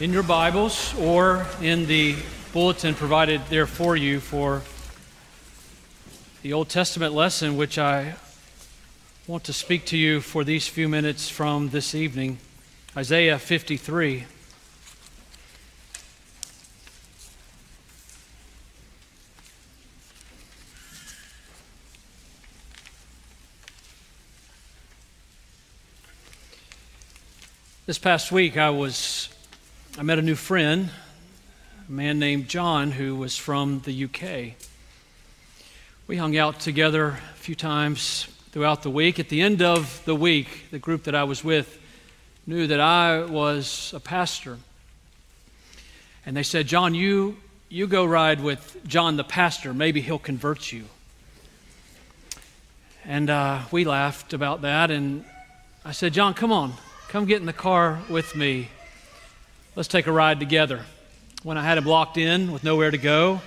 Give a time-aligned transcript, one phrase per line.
[0.00, 2.16] in your Bibles or in the
[2.52, 4.62] bulletin provided there for you for
[6.42, 8.16] the Old Testament lesson, which I
[9.28, 12.38] want to speak to you for these few minutes from this evening
[12.96, 14.24] Isaiah 53.
[27.86, 29.28] This past week, I was
[29.96, 30.90] I met a new friend,
[31.88, 34.56] a man named John, who was from the UK.
[36.08, 39.20] We hung out together a few times throughout the week.
[39.20, 41.80] At the end of the week, the group that I was with
[42.44, 44.58] knew that I was a pastor.
[46.26, 47.36] And they said, John, you,
[47.68, 49.72] you go ride with John the pastor.
[49.72, 50.86] Maybe he'll convert you.
[53.04, 54.90] And uh, we laughed about that.
[54.90, 55.24] And
[55.84, 56.72] I said, John, come on.
[57.10, 58.70] Come get in the car with me.
[59.76, 60.82] Let's take a ride together.
[61.42, 63.40] When I had him locked in with nowhere to go,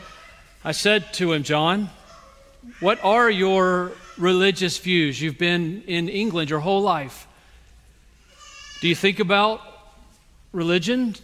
[0.62, 1.90] I said to him, John,
[2.82, 5.22] what are your religious views?
[5.22, 7.26] You've been in England your whole life.
[8.82, 9.62] Do you think about
[10.52, 11.16] religion?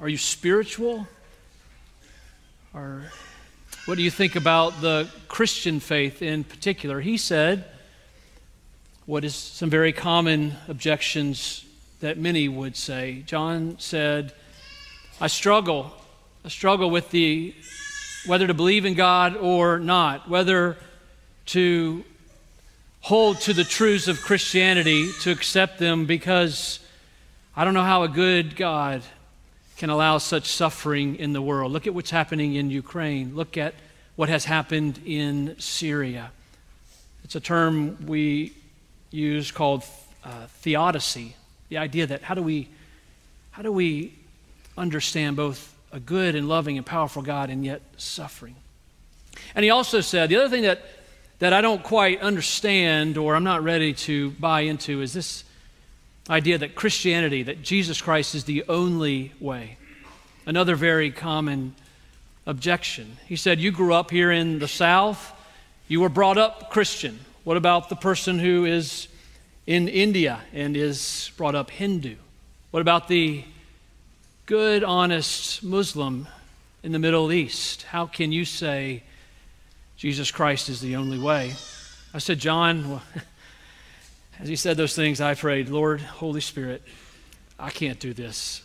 [0.00, 1.08] Are you spiritual?
[2.72, 3.10] Or
[3.86, 7.00] what do you think about the Christian faith in particular?
[7.00, 7.64] He said,
[9.04, 11.64] what is some very common objections
[12.00, 13.22] that many would say.
[13.26, 14.32] John said,
[15.20, 15.92] I struggle.
[16.44, 17.54] I struggle with the
[18.26, 20.76] whether to believe in God or not, whether
[21.46, 22.04] to
[23.00, 26.80] hold to the truths of Christianity, to accept them, because
[27.56, 29.02] I don't know how a good God
[29.76, 31.72] can allow such suffering in the world.
[31.72, 33.34] Look at what's happening in Ukraine.
[33.34, 33.74] Look at
[34.16, 36.32] what has happened in Syria.
[37.24, 38.52] It's a term we
[39.10, 39.84] use called
[40.24, 41.36] uh, theodicy,
[41.68, 42.68] the idea that how do we,
[43.50, 44.14] how do we
[44.76, 48.54] understand both a good and loving and powerful God and yet suffering?
[49.54, 50.82] And he also said, the other thing that,
[51.38, 55.44] that I don't quite understand or I'm not ready to buy into is this
[56.28, 59.78] idea that Christianity, that Jesus Christ is the only way.
[60.46, 61.74] Another very common
[62.46, 63.16] objection.
[63.26, 65.32] He said, You grew up here in the South,
[65.86, 67.18] you were brought up Christian.
[67.44, 69.08] What about the person who is
[69.68, 72.16] in India and is brought up Hindu?
[72.70, 73.44] What about the
[74.46, 76.26] good, honest Muslim
[76.82, 77.82] in the Middle East?
[77.82, 79.02] How can you say
[79.98, 81.52] Jesus Christ is the only way?
[82.14, 83.02] I said, John, well,
[84.40, 86.82] as he said those things, I prayed, Lord, Holy Spirit,
[87.58, 88.62] I can't do this.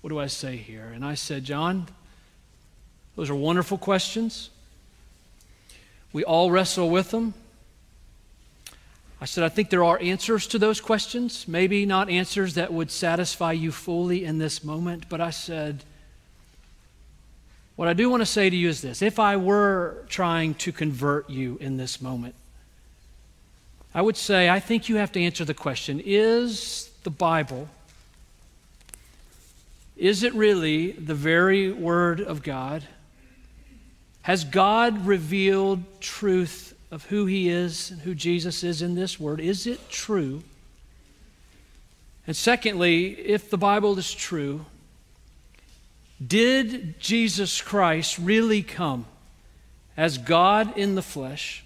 [0.00, 0.90] What do I say here?
[0.92, 1.86] And I said, John,
[3.14, 4.50] those are wonderful questions.
[6.12, 7.34] We all wrestle with them.
[9.20, 12.90] I said, I think there are answers to those questions, maybe not answers that would
[12.90, 15.84] satisfy you fully in this moment, but I said,
[17.76, 20.72] what I do want to say to you is this if I were trying to
[20.72, 22.34] convert you in this moment,
[23.94, 27.68] I would say, I think you have to answer the question is the Bible,
[29.96, 32.84] is it really the very Word of God?
[34.22, 39.40] Has God revealed truth of who he is and who Jesus is in this word.
[39.40, 40.42] Is it true?
[42.26, 44.66] And secondly, if the Bible is true,
[46.24, 49.06] did Jesus Christ really come
[49.96, 51.64] as God in the flesh?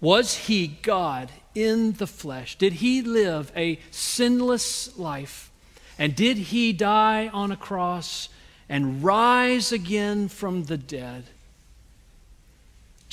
[0.00, 2.56] Was he God in the flesh?
[2.56, 5.50] Did he live a sinless life?
[5.98, 8.28] And did he die on a cross
[8.68, 11.24] and rise again from the dead?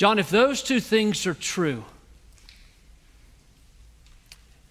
[0.01, 1.85] John, if those two things are true,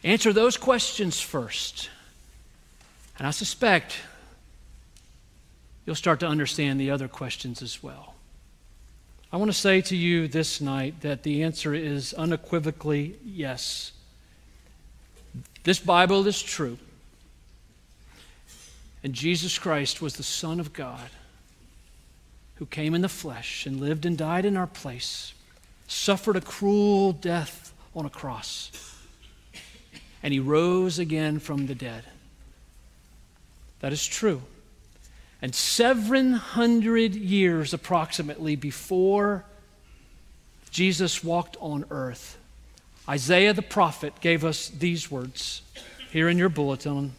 [0.02, 1.88] answer those questions first.
[3.16, 4.00] And I suspect
[5.86, 8.14] you'll start to understand the other questions as well.
[9.32, 13.92] I want to say to you this night that the answer is unequivocally yes.
[15.62, 16.76] This Bible is true.
[19.04, 21.08] And Jesus Christ was the Son of God
[22.60, 25.32] who came in the flesh and lived and died in our place,
[25.88, 28.70] suffered a cruel death on a cross,
[30.22, 32.04] and he rose again from the dead.
[33.80, 34.42] That is true.
[35.40, 39.46] And 700 years approximately before
[40.70, 42.36] Jesus walked on earth,
[43.08, 45.62] Isaiah the prophet gave us these words
[46.12, 47.12] here in your bulletin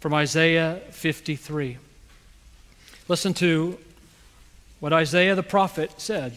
[0.00, 1.78] from Isaiah 53.
[3.08, 3.78] Listen to
[4.80, 6.36] what Isaiah the prophet said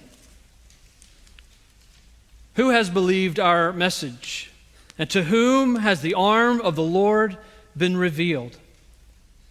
[2.56, 4.51] Who has believed our message?
[4.95, 7.38] And to whom has the arm of the Lord
[7.75, 8.57] been revealed?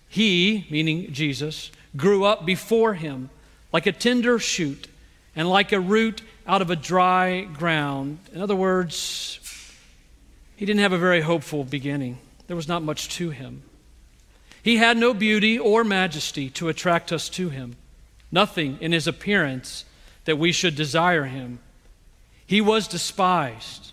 [0.09, 3.31] He, meaning Jesus, grew up before him
[3.73, 4.87] like a tender shoot
[5.35, 8.19] and like a root out of a dry ground.
[8.33, 9.41] In other words,
[10.57, 12.19] he didn't have a very hopeful beginning.
[12.47, 13.63] There was not much to him.
[14.63, 17.77] He had no beauty or majesty to attract us to him,
[18.33, 19.85] nothing in his appearance
[20.25, 21.61] that we should desire him.
[22.47, 23.93] He was despised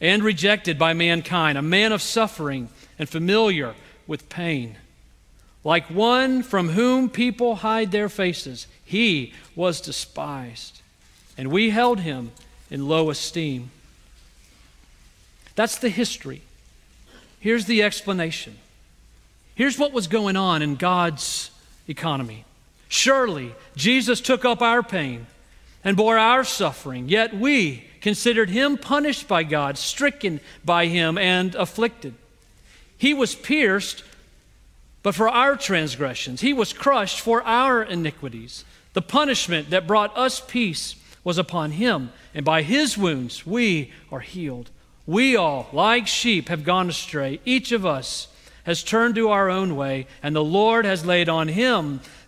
[0.00, 2.68] and rejected by mankind, a man of suffering
[2.98, 3.74] and familiar
[4.06, 4.76] with pain.
[5.64, 10.80] Like one from whom people hide their faces, he was despised,
[11.36, 12.32] and we held him
[12.70, 13.70] in low esteem.
[15.54, 16.42] That's the history.
[17.40, 18.56] Here's the explanation.
[19.54, 21.50] Here's what was going on in God's
[21.86, 22.44] economy.
[22.90, 25.28] Surely Jesus took up our pain
[25.84, 31.54] and bore our suffering, yet we considered him punished by God, stricken by him, and
[31.54, 32.14] afflicted.
[32.98, 34.02] He was pierced,
[35.04, 38.64] but for our transgressions, he was crushed for our iniquities.
[38.92, 44.20] The punishment that brought us peace was upon him, and by his wounds we are
[44.20, 44.68] healed.
[45.06, 47.40] We all, like sheep, have gone astray.
[47.44, 48.26] Each of us
[48.64, 52.00] has turned to our own way, and the Lord has laid on him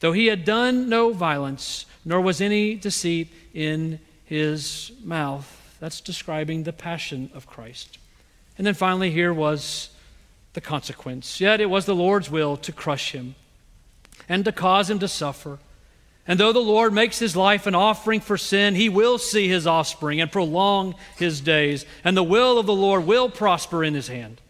[0.00, 5.56] though he had done no violence nor was any deceit in his mouth.
[5.80, 7.98] That's describing the passion of Christ.
[8.58, 9.90] And then finally, here was
[10.52, 11.40] the consequence.
[11.40, 13.34] Yet it was the Lord's will to crush him
[14.28, 15.58] and to cause him to suffer.
[16.26, 19.66] And though the Lord makes his life an offering for sin, he will see his
[19.66, 21.86] offspring and prolong his days.
[22.04, 24.40] And the will of the Lord will prosper in his hand.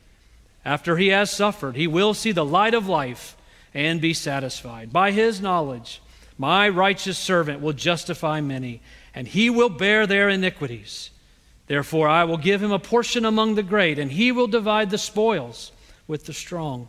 [0.65, 3.37] After he has suffered, he will see the light of life
[3.75, 4.93] and be satisfied.
[4.93, 6.01] By his knowledge,
[6.39, 8.81] my righteous servant will justify many,
[9.15, 11.11] and he will bear their iniquities.
[11.67, 14.99] Therefore, I will give him a portion among the great, and he will divide the
[14.99, 15.71] spoils
[16.09, 16.89] with the strong,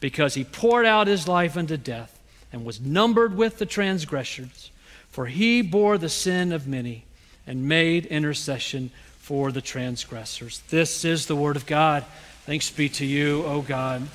[0.00, 2.18] because he poured out his life unto death
[2.52, 4.70] and was numbered with the transgressors.
[5.10, 7.04] For he bore the sin of many
[7.46, 10.62] and made intercession for the transgressors.
[10.68, 12.04] This is the word of God.
[12.44, 14.06] Thanks be to you, O God.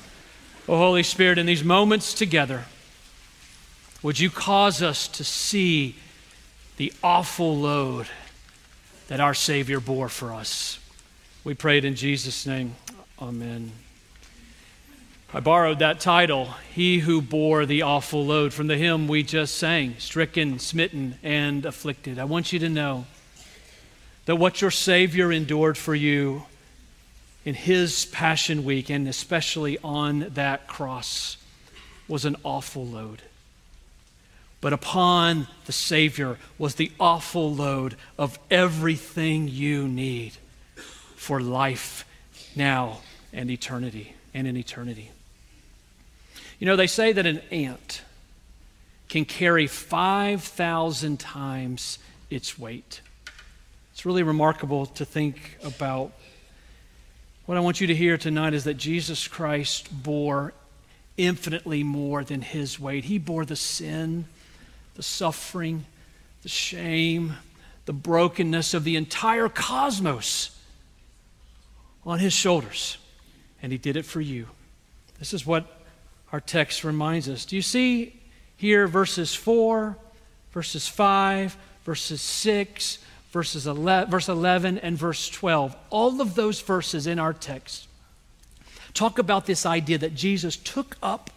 [0.68, 2.66] O Holy Spirit, in these moments together,
[4.00, 5.96] would you cause us to see
[6.76, 8.06] the awful load
[9.08, 10.78] that our Savior bore for us?
[11.42, 12.76] We prayed in Jesus' name.
[13.20, 13.72] Amen.
[15.34, 19.56] I borrowed that title, He Who Bore the Awful Load, from the hymn we just
[19.56, 22.18] sang, Stricken, Smitten, and Afflicted.
[22.18, 23.06] I want you to know
[24.26, 26.44] that what your Savior endured for you
[27.44, 31.36] in His Passion Week, and especially on that cross,
[32.08, 33.22] was an awful load.
[34.60, 40.34] But upon the Savior was the awful load of everything you need
[41.16, 42.04] for life
[42.54, 43.00] now
[43.32, 45.10] and eternity and in eternity.
[46.60, 48.02] You know, they say that an ant
[49.08, 51.98] can carry 5,000 times
[52.30, 53.00] its weight.
[53.92, 56.12] It's really remarkable to think about.
[57.44, 60.52] What I want you to hear tonight is that Jesus Christ bore
[61.16, 63.04] infinitely more than his weight.
[63.04, 64.26] He bore the sin
[64.94, 65.86] the suffering,
[66.42, 67.34] the shame,
[67.86, 70.56] the brokenness of the entire cosmos
[72.04, 72.98] on his shoulders.
[73.62, 74.48] And he did it for you.
[75.18, 75.80] This is what
[76.30, 77.44] our text reminds us.
[77.44, 78.20] Do you see
[78.56, 79.96] here verses 4,
[80.52, 82.98] verses 5, verses 6,
[83.32, 85.74] verses 11, verse 11, and verse 12?
[85.90, 87.88] All of those verses in our text
[88.94, 91.30] talk about this idea that Jesus took up,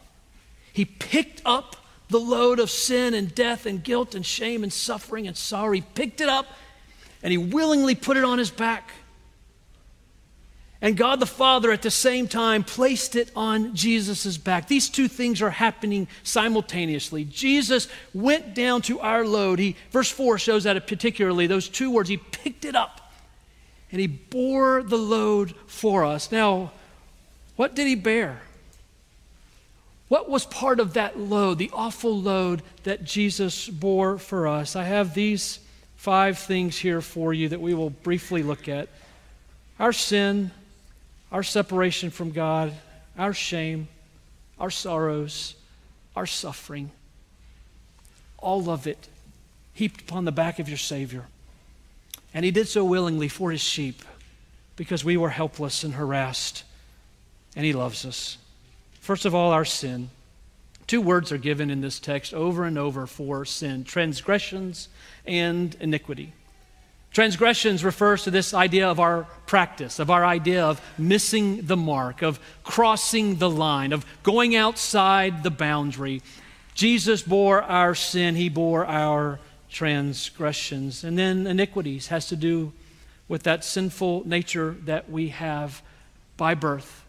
[0.73, 1.77] he picked up
[2.09, 5.71] the load of sin and death and guilt and shame and suffering and sorrow.
[5.71, 6.45] He picked it up
[7.23, 8.91] and he willingly put it on his back.
[10.81, 14.67] And God the Father at the same time placed it on Jesus' back.
[14.67, 17.23] These two things are happening simultaneously.
[17.23, 19.59] Jesus went down to our load.
[19.59, 22.09] He, verse 4 shows that particularly, those two words.
[22.09, 23.13] He picked it up
[23.91, 26.31] and he bore the load for us.
[26.31, 26.71] Now,
[27.55, 28.41] what did he bear?
[30.07, 34.75] What was part of that load, the awful load that Jesus bore for us?
[34.75, 35.59] I have these
[35.95, 38.89] five things here for you that we will briefly look at
[39.79, 40.51] our sin,
[41.31, 42.73] our separation from God,
[43.17, 43.87] our shame,
[44.59, 45.55] our sorrows,
[46.15, 46.91] our suffering,
[48.37, 49.09] all of it
[49.73, 51.25] heaped upon the back of your Savior.
[52.33, 54.01] And he did so willingly for his sheep
[54.75, 56.63] because we were helpless and harassed,
[57.55, 58.37] and he loves us.
[58.99, 60.09] First of all, our sin.
[60.87, 64.89] Two words are given in this text over and over for sin transgressions
[65.25, 66.33] and iniquity.
[67.15, 72.21] Transgressions refers to this idea of our practice, of our idea of missing the mark,
[72.21, 76.21] of crossing the line, of going outside the boundary.
[76.73, 81.05] Jesus bore our sin, he bore our transgressions.
[81.05, 82.73] And then iniquities has to do
[83.29, 85.81] with that sinful nature that we have
[86.35, 87.05] by birth,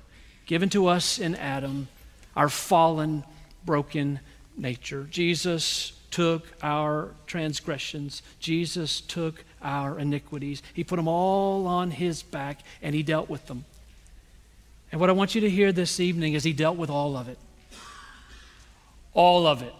[0.46, 1.88] given to us in Adam,
[2.36, 3.24] our fallen,
[3.64, 4.20] broken
[4.56, 5.08] nature.
[5.10, 10.62] Jesus took our transgressions, Jesus took our iniquities.
[10.72, 13.64] He put them all on his back and he dealt with them.
[14.92, 17.28] And what I want you to hear this evening is he dealt with all of
[17.28, 17.38] it.
[19.12, 19.74] All of it.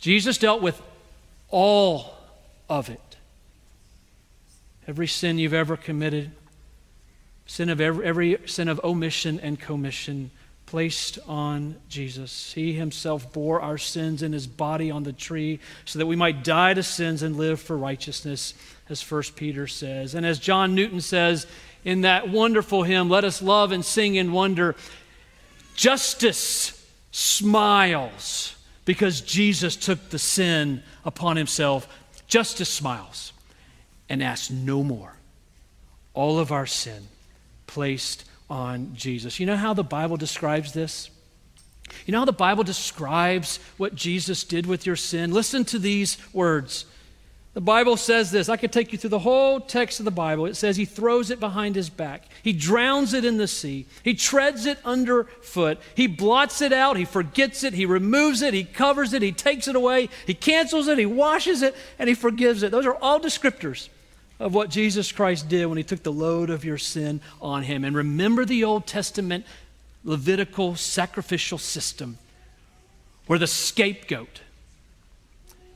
[0.00, 0.80] Jesus dealt with
[1.50, 2.14] all
[2.68, 3.16] of it.
[4.86, 6.30] Every sin you've ever committed,
[7.46, 10.30] sin of every, every sin of omission and commission,
[10.68, 12.52] placed on Jesus.
[12.52, 16.44] He himself bore our sins in his body on the tree so that we might
[16.44, 18.52] die to sins and live for righteousness,
[18.90, 20.14] as 1 Peter says.
[20.14, 21.46] And as John Newton says
[21.86, 24.76] in that wonderful hymn, Let us love and sing in wonder,
[25.74, 31.88] justice smiles because Jesus took the sin upon himself.
[32.26, 33.32] Justice smiles
[34.10, 35.14] and asks no more.
[36.12, 37.08] All of our sin
[37.66, 39.38] placed on Jesus.
[39.38, 41.10] You know how the Bible describes this?
[42.06, 45.32] You know how the Bible describes what Jesus did with your sin?
[45.32, 46.84] Listen to these words.
[47.54, 48.48] The Bible says this.
[48.48, 50.46] I could take you through the whole text of the Bible.
[50.46, 52.28] It says he throws it behind his back.
[52.42, 53.86] He drowns it in the sea.
[54.02, 55.78] He treads it underfoot.
[55.94, 56.96] He blots it out.
[56.96, 57.74] He forgets it.
[57.74, 58.54] He removes it.
[58.54, 59.22] He covers it.
[59.22, 60.08] He takes it away.
[60.26, 60.98] He cancels it.
[60.98, 61.74] He washes it.
[61.98, 62.70] And he forgives it.
[62.70, 63.88] Those are all descriptors
[64.38, 67.84] of what Jesus Christ did when he took the load of your sin on him.
[67.84, 69.44] And remember the Old Testament
[70.04, 72.18] Levitical sacrificial system
[73.26, 74.40] where the scapegoat,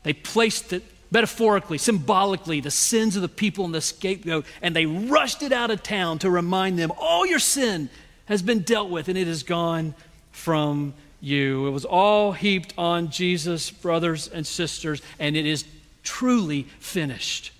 [0.05, 4.87] they placed it metaphorically, symbolically, the sins of the people in the scapegoat, and they
[4.87, 7.91] rushed it out of town to remind them all your sin
[8.27, 9.95] has been dealt with and it is gone
[10.31, 11.67] from you.
[11.67, 15.67] It was all heaped on Jesus, brothers and sisters, and it is
[16.03, 17.53] truly finished.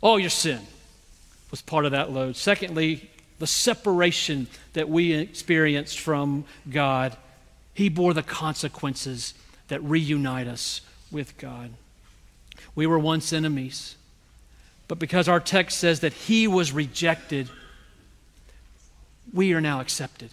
[0.00, 0.60] All your sin
[1.50, 2.36] was part of that load.
[2.36, 7.16] Secondly, the separation that we experienced from God.
[7.74, 9.34] He bore the consequences
[9.68, 11.70] that reunite us with God.
[12.74, 13.96] We were once enemies,
[14.88, 17.48] but because our text says that He was rejected,
[19.32, 20.30] we are now accepted.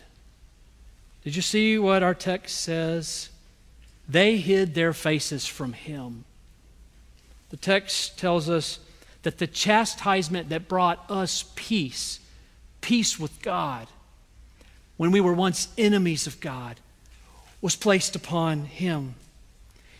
[1.23, 3.29] Did you see what our text says?
[4.09, 6.25] They hid their faces from Him.
[7.51, 8.79] The text tells us
[9.23, 12.19] that the chastisement that brought us peace,
[12.81, 13.87] peace with God,
[14.97, 16.79] when we were once enemies of God,
[17.61, 19.15] was placed upon him.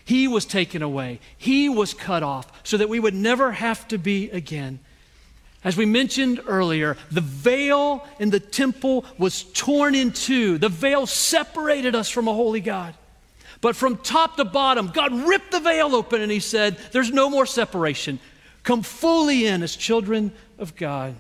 [0.05, 3.97] He was taken away, he was cut off so that we would never have to
[3.97, 4.79] be again.
[5.63, 10.57] As we mentioned earlier, the veil in the temple was torn in two.
[10.57, 12.93] The veil separated us from a holy God.
[13.59, 17.29] But from top to bottom, God ripped the veil open and He said, There's no
[17.29, 18.19] more separation
[18.67, 21.15] come fully in as children of God.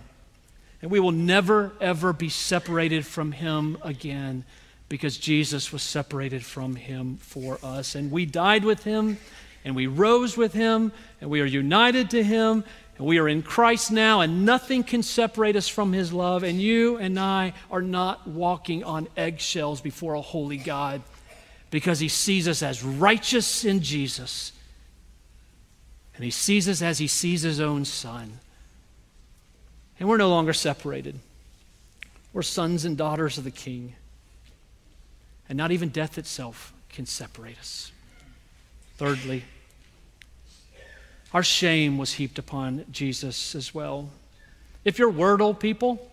[0.81, 4.43] And we will never, ever be separated from Him again
[4.89, 7.95] because Jesus was separated from Him for us.
[7.95, 9.17] And we died with Him,
[9.63, 12.65] and we rose with Him, and we are united to Him,
[12.97, 16.43] and we are in Christ now, and nothing can separate us from His love.
[16.43, 21.01] And you and I are not walking on eggshells before a holy God
[21.71, 24.51] because He sees us as righteous in Jesus
[26.17, 28.39] and he sees us as he sees his own son.
[29.99, 31.19] And we're no longer separated.
[32.33, 33.93] We're sons and daughters of the king.
[35.47, 37.91] And not even death itself can separate us.
[38.97, 39.43] Thirdly,
[41.33, 44.09] our shame was heaped upon Jesus as well.
[44.83, 46.09] If you're Wordle people,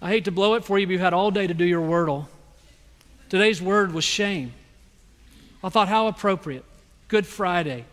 [0.00, 1.82] I hate to blow it for you, but you've had all day to do your
[1.82, 2.26] Wordle.
[3.28, 4.54] Today's word was shame.
[5.62, 6.64] I thought, how appropriate.
[7.08, 7.84] Good Friday.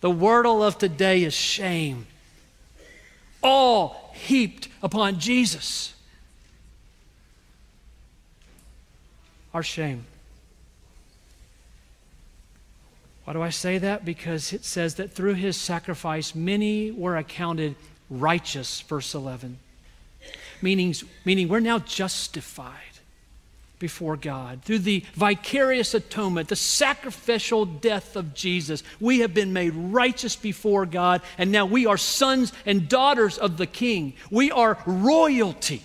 [0.00, 2.06] The wordle of today is shame.
[3.42, 5.94] All heaped upon Jesus.
[9.52, 10.04] Our shame.
[13.24, 14.04] Why do I say that?
[14.04, 17.74] Because it says that through his sacrifice, many were accounted
[18.08, 19.58] righteous, verse 11.
[20.62, 22.87] Meaning, meaning we're now justified.
[23.78, 24.62] Before God.
[24.62, 30.86] Through the vicarious atonement, the sacrificial death of Jesus, we have been made righteous before
[30.86, 34.14] God, and now we are sons and daughters of the King.
[34.30, 35.82] We are royalty.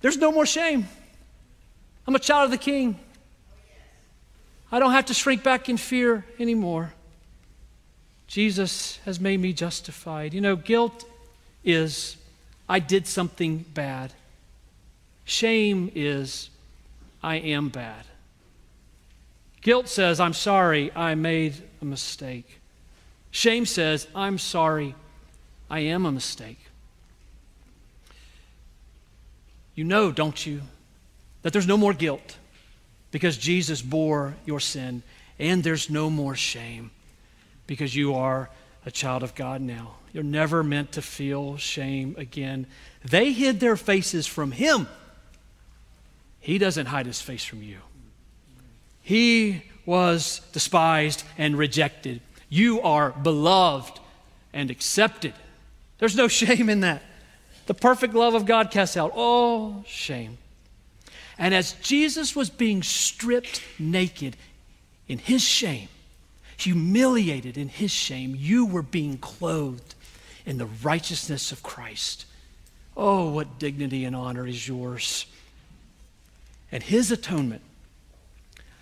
[0.00, 0.88] There's no more shame.
[2.06, 2.98] I'm a child of the King.
[4.72, 6.92] I don't have to shrink back in fear anymore.
[8.26, 10.32] Jesus has made me justified.
[10.32, 11.04] You know, guilt
[11.62, 12.16] is
[12.68, 14.14] I did something bad.
[15.24, 16.50] Shame is,
[17.22, 18.04] I am bad.
[19.60, 22.60] Guilt says, I'm sorry, I made a mistake.
[23.30, 24.94] Shame says, I'm sorry,
[25.70, 26.58] I am a mistake.
[29.74, 30.62] You know, don't you,
[31.42, 32.36] that there's no more guilt
[33.10, 35.02] because Jesus bore your sin,
[35.38, 36.90] and there's no more shame
[37.66, 38.50] because you are
[38.84, 39.94] a child of God now.
[40.12, 42.66] You're never meant to feel shame again.
[43.04, 44.88] They hid their faces from Him.
[46.42, 47.78] He doesn't hide his face from you.
[49.00, 52.20] He was despised and rejected.
[52.48, 54.00] You are beloved
[54.52, 55.34] and accepted.
[55.98, 57.02] There's no shame in that.
[57.66, 60.36] The perfect love of God casts out all shame.
[61.38, 64.36] And as Jesus was being stripped naked
[65.08, 65.88] in his shame,
[66.56, 69.94] humiliated in his shame, you were being clothed
[70.44, 72.26] in the righteousness of Christ.
[72.96, 75.26] Oh, what dignity and honor is yours.
[76.72, 77.60] And his atonement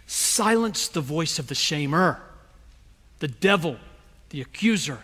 [0.06, 2.18] silenced the voice of the shamer,
[3.18, 3.76] the devil,
[4.30, 4.98] the accuser,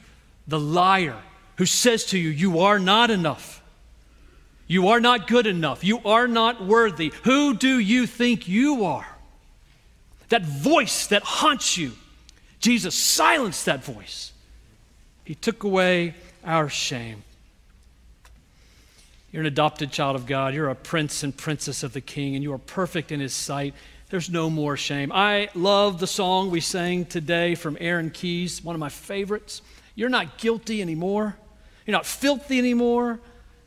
[0.47, 1.21] the liar,
[1.57, 3.63] who says to you, You are not enough.
[4.69, 5.85] You are not good enough.
[5.85, 7.13] You are not worthy.
[7.25, 9.07] Who do you think you are?
[10.29, 11.93] That voice that haunts you,
[12.59, 14.33] Jesus silenced that voice.
[15.25, 17.23] He took away our shame.
[19.33, 20.55] You're an adopted child of God.
[20.55, 23.75] You're a prince and princess of the king, and you are perfect in his sight.
[24.09, 25.11] There's no more shame.
[25.13, 29.63] I love the song we sang today from Aaron Keyes, one of my favorites.
[29.97, 31.37] You're not guilty anymore.
[31.87, 33.19] You're not filthy anymore.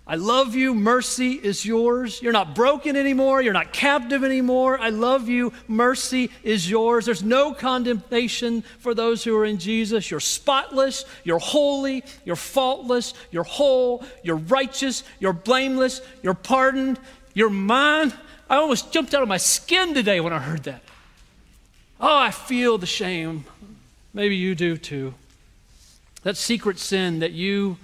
[0.10, 0.74] I love you.
[0.74, 2.20] Mercy is yours.
[2.20, 3.44] You're not broken anymore.
[3.44, 4.80] You're not captive anymore.
[4.80, 5.54] I love you.
[5.68, 7.06] Mercy is yours.
[7.06, 10.10] There's no condemnation for those who are in Jesus.
[10.10, 11.06] You're spotless.
[11.24, 12.04] You're holy.
[12.26, 13.14] You're faultless.
[13.30, 14.04] You're whole.
[14.24, 15.04] You're righteous.
[15.20, 16.02] You're blameless.
[16.24, 17.00] You're pardoned.
[17.36, 18.12] You're mine.
[18.50, 20.82] I almost jumped out of my skin today when I heard that.
[22.02, 23.46] Oh, I feel the shame.
[24.12, 25.14] Maybe you do too.
[26.24, 27.78] That secret sin that you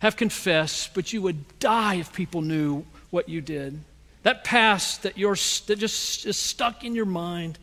[0.00, 3.80] have confessed, but you would die if people knew what you did.
[4.22, 5.36] That past that you're
[5.66, 7.58] that just is stuck in your mind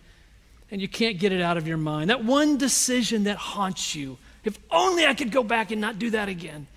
[0.71, 2.09] and you can't get it out of your mind.
[2.09, 4.17] That one decision that haunts you.
[4.43, 6.67] If only I could go back and not do that again.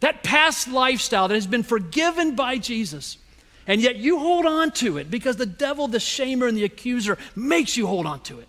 [0.00, 3.18] That past lifestyle that has been forgiven by Jesus.
[3.66, 7.18] And yet you hold on to it because the devil, the shamer, and the accuser
[7.36, 8.48] makes you hold on to it.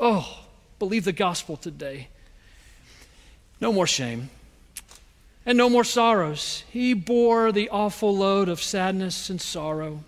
[0.00, 0.44] Oh,
[0.78, 2.08] believe the gospel today.
[3.60, 4.28] No more shame
[5.44, 6.64] and no more sorrows.
[6.70, 10.04] He bore the awful load of sadness and sorrow.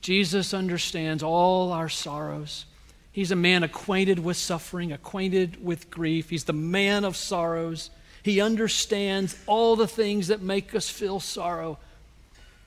[0.00, 2.64] Jesus understands all our sorrows.
[3.12, 6.30] He's a man acquainted with suffering, acquainted with grief.
[6.30, 7.90] He's the man of sorrows.
[8.22, 11.78] He understands all the things that make us feel sorrow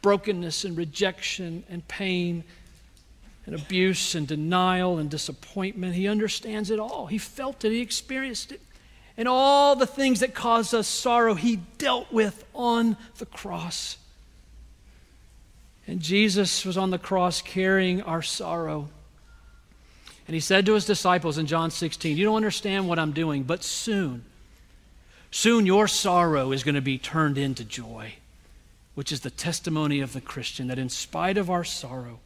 [0.02, 2.44] brokenness and rejection and pain
[3.46, 5.96] and abuse and denial and disappointment.
[5.96, 7.08] He understands it all.
[7.08, 8.60] He felt it, he experienced it
[9.18, 13.98] and all the things that cause us sorrow, he dealt with on the cross.
[15.86, 18.90] And Jesus was on the cross carrying our sorrow.
[20.28, 23.44] And he said to his disciples in John 16, You don't understand what I'm doing,
[23.44, 24.24] but soon,
[25.32, 28.14] soon your sorrow is going to be turned into joy,
[28.96, 32.20] which is the testimony of the Christian that in spite of our sorrow,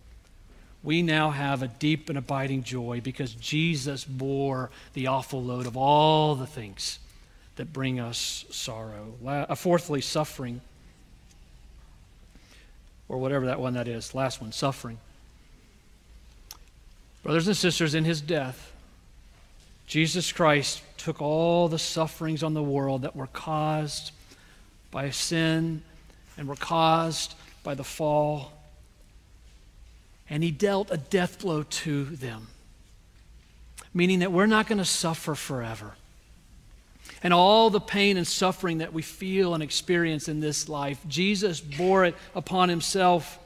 [0.83, 5.75] we now have a deep and abiding joy because Jesus bore the awful load of
[5.75, 6.99] all the things
[7.55, 9.13] that bring us sorrow.
[9.55, 10.61] Fourthly, suffering,
[13.09, 14.13] or whatever that one that is.
[14.13, 14.99] Last one, suffering.
[17.23, 18.71] Brothers and sisters, in his death,
[19.87, 24.11] Jesus Christ took all the sufferings on the world that were caused
[24.91, 25.81] by sin
[26.37, 28.51] and were caused by the fall
[30.29, 32.47] and he dealt a death blow to them,
[33.93, 35.95] meaning that we're not going to suffer forever.
[37.23, 41.59] And all the pain and suffering that we feel and experience in this life, Jesus
[41.59, 43.39] bore it upon himself,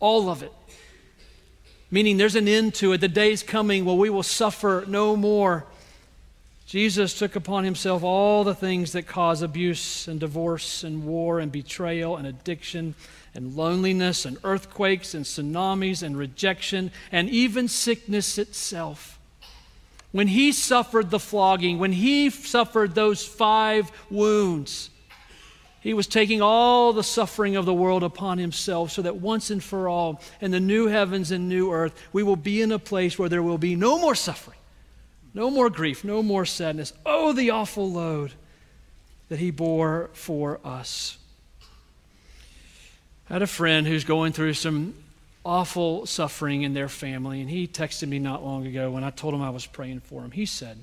[0.00, 0.52] all of it.
[1.90, 2.98] Meaning there's an end to it.
[3.00, 5.66] The day's coming where we will suffer no more.
[6.66, 11.52] Jesus took upon himself all the things that cause abuse and divorce and war and
[11.52, 12.96] betrayal and addiction
[13.34, 19.20] and loneliness and earthquakes and tsunamis and rejection and even sickness itself.
[20.10, 24.90] When he suffered the flogging, when he suffered those five wounds,
[25.80, 29.62] he was taking all the suffering of the world upon himself so that once and
[29.62, 33.16] for all, in the new heavens and new earth, we will be in a place
[33.16, 34.55] where there will be no more suffering,
[35.36, 36.94] no more grief, no more sadness.
[37.04, 38.32] Oh, the awful load
[39.28, 41.18] that he bore for us.
[43.28, 44.94] I had a friend who's going through some
[45.44, 49.34] awful suffering in their family, and he texted me not long ago when I told
[49.34, 50.30] him I was praying for him.
[50.30, 50.78] He said,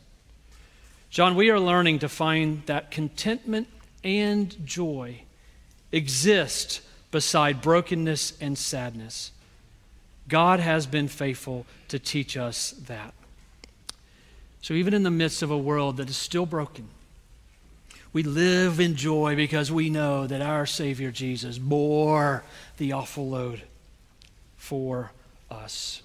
[1.09, 3.67] John, we are learning to find that contentment
[4.03, 5.21] and joy
[5.91, 9.31] exist beside brokenness and sadness.
[10.27, 13.15] God has been faithful to teach us that.
[14.63, 16.87] So, even in the midst of a world that is still broken,
[18.13, 22.45] we live in joy because we know that our Savior Jesus bore
[22.77, 23.63] the awful load
[24.55, 25.11] for
[25.51, 26.01] us.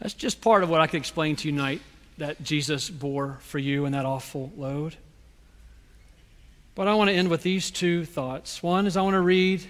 [0.00, 1.82] That's just part of what I can explain to you tonight
[2.16, 4.96] that Jesus bore for you in that awful load.
[6.74, 8.62] But I want to end with these two thoughts.
[8.62, 9.62] One is I want to read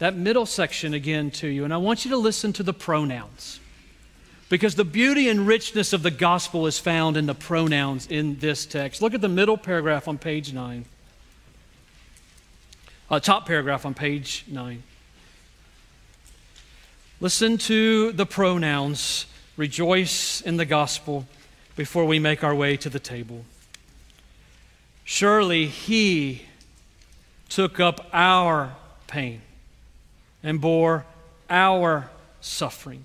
[0.00, 3.58] that middle section again to you, and I want you to listen to the pronouns.
[4.48, 8.66] Because the beauty and richness of the gospel is found in the pronouns in this
[8.66, 9.00] text.
[9.00, 10.84] Look at the middle paragraph on page 9.
[13.10, 14.82] Uh, top paragraph on page 9.
[17.20, 19.26] Listen to the pronouns.
[19.56, 21.26] Rejoice in the gospel
[21.76, 23.44] before we make our way to the table.
[25.04, 26.42] Surely he
[27.48, 28.74] took up our
[29.06, 29.42] pain
[30.42, 31.06] and bore
[31.48, 33.04] our suffering.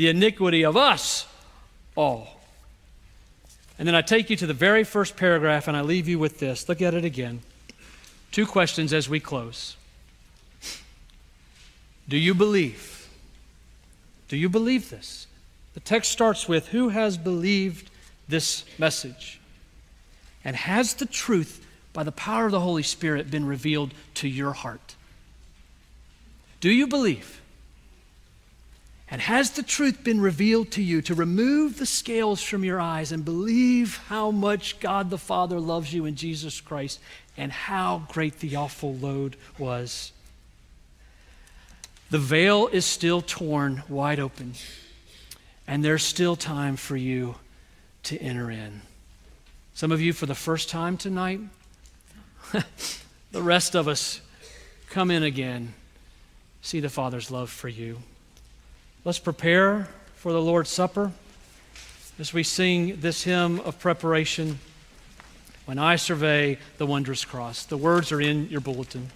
[0.00, 1.26] the iniquity of us
[1.94, 2.40] all.
[3.78, 6.38] And then I take you to the very first paragraph and I leave you with
[6.38, 6.70] this.
[6.70, 7.42] Look at it again.
[8.32, 9.76] Two questions as we close.
[12.08, 13.10] Do you believe?
[14.28, 15.26] Do you believe this?
[15.74, 17.90] The text starts with Who has believed
[18.26, 19.38] this message?
[20.42, 24.54] And has the truth, by the power of the Holy Spirit, been revealed to your
[24.54, 24.94] heart?
[26.58, 27.42] Do you believe?
[29.10, 33.10] And has the truth been revealed to you to remove the scales from your eyes
[33.10, 37.00] and believe how much God the Father loves you in Jesus Christ
[37.36, 40.12] and how great the awful load was?
[42.10, 44.54] The veil is still torn wide open,
[45.66, 47.36] and there's still time for you
[48.04, 48.82] to enter in.
[49.74, 51.40] Some of you for the first time tonight.
[53.32, 54.20] the rest of us
[54.88, 55.74] come in again.
[56.62, 57.98] See the Father's love for you.
[59.02, 61.10] Let's prepare for the Lord's Supper
[62.18, 64.58] as we sing this hymn of preparation.
[65.64, 69.10] When I survey the wondrous cross, the words are in your bulletin.